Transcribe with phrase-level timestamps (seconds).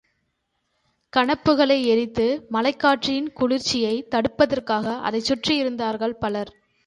[1.13, 6.51] கணப்புகளை எரித்து மலைக்காற்றின் குளிர்ச்சியைத் தடுப்பதற்காக அதைச் சுற்றி இருந்தார்கள் பலர்.